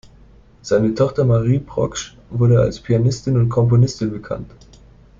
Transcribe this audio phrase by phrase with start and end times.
[0.63, 4.49] Seine Tochter Marie Proksch wurde als Pianistin und Komponistin bekannt.